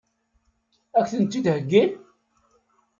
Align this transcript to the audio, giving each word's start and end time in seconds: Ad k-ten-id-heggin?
Ad 0.97 1.03
k-ten-id-heggin? 1.05 1.91